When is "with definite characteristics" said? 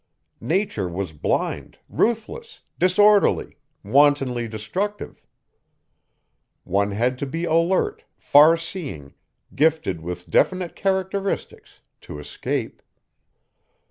10.01-11.81